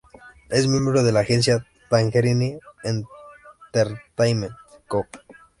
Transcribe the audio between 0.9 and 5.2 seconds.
de la agencia "Tangerine Entertainment Co.".